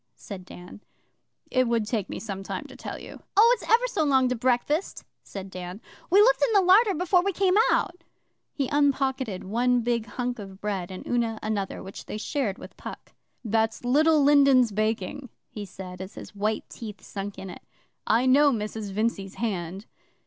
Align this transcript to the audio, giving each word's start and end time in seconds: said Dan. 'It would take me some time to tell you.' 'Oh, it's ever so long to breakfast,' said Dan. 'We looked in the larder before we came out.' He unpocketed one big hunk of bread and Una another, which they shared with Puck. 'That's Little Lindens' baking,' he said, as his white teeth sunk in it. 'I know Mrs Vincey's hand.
said 0.15 0.45
Dan. 0.45 0.81
'It 1.51 1.67
would 1.67 1.85
take 1.85 2.09
me 2.09 2.17
some 2.19 2.41
time 2.41 2.65
to 2.65 2.75
tell 2.75 2.97
you.' 2.99 3.21
'Oh, 3.37 3.51
it's 3.59 3.69
ever 3.71 3.85
so 3.85 4.03
long 4.03 4.29
to 4.29 4.35
breakfast,' 4.35 5.03
said 5.21 5.51
Dan. 5.51 5.79
'We 6.09 6.21
looked 6.21 6.41
in 6.41 6.53
the 6.53 6.61
larder 6.61 6.95
before 6.95 7.21
we 7.21 7.31
came 7.31 7.53
out.' 7.69 8.03
He 8.51 8.67
unpocketed 8.69 9.43
one 9.43 9.81
big 9.81 10.07
hunk 10.07 10.39
of 10.39 10.59
bread 10.59 10.89
and 10.89 11.05
Una 11.05 11.37
another, 11.43 11.83
which 11.83 12.07
they 12.07 12.17
shared 12.17 12.57
with 12.57 12.75
Puck. 12.77 13.13
'That's 13.45 13.85
Little 13.85 14.23
Lindens' 14.23 14.71
baking,' 14.71 15.29
he 15.51 15.65
said, 15.65 16.01
as 16.01 16.15
his 16.15 16.33
white 16.33 16.67
teeth 16.67 17.01
sunk 17.03 17.37
in 17.37 17.51
it. 17.51 17.61
'I 18.07 18.25
know 18.25 18.51
Mrs 18.51 18.89
Vincey's 18.89 19.35
hand. 19.35 19.85